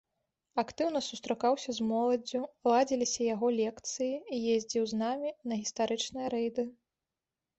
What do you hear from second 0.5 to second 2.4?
Актыўна сустракаўся з моладдзю,